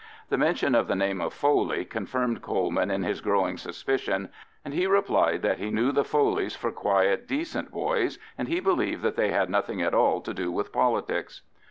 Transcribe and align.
The 0.29 0.37
mention 0.39 0.73
of 0.73 0.87
the 0.87 0.95
name 0.95 1.21
of 1.21 1.31
Foley 1.31 1.85
confirmed 1.85 2.41
Coleman 2.41 2.89
in 2.89 3.03
his 3.03 3.21
growing 3.21 3.55
suspicion, 3.57 4.29
and 4.65 4.73
he 4.73 4.87
replied 4.87 5.43
that 5.43 5.59
he 5.59 5.69
knew 5.69 5.91
the 5.91 6.03
Foleys 6.03 6.55
for 6.55 6.71
quiet 6.71 7.27
decent 7.27 7.69
boys, 7.69 8.17
and 8.35 8.47
he 8.47 8.59
believed 8.59 9.03
that 9.03 9.15
they 9.15 9.29
had 9.29 9.47
nothing 9.51 9.79
at 9.83 9.93
all 9.93 10.19
to 10.21 10.33
do 10.33 10.51
with 10.51 10.73
politics. 10.73 11.43